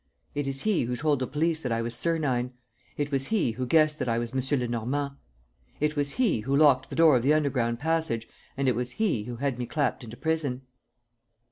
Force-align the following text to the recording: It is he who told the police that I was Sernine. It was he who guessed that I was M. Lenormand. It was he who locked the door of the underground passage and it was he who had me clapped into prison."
It 0.33 0.47
is 0.47 0.63
he 0.63 0.85
who 0.85 0.95
told 0.95 1.19
the 1.19 1.27
police 1.27 1.61
that 1.61 1.71
I 1.71 1.83
was 1.83 1.93
Sernine. 1.93 2.53
It 2.97 3.11
was 3.11 3.27
he 3.27 3.51
who 3.51 3.67
guessed 3.67 3.99
that 3.99 4.09
I 4.09 4.17
was 4.17 4.33
M. 4.33 4.59
Lenormand. 4.59 5.11
It 5.79 5.95
was 5.95 6.13
he 6.13 6.39
who 6.39 6.57
locked 6.57 6.89
the 6.89 6.95
door 6.95 7.15
of 7.15 7.21
the 7.21 7.35
underground 7.35 7.77
passage 7.79 8.27
and 8.57 8.67
it 8.67 8.73
was 8.75 8.93
he 8.93 9.25
who 9.25 9.35
had 9.35 9.59
me 9.59 9.67
clapped 9.67 10.03
into 10.03 10.17
prison." 10.17 10.63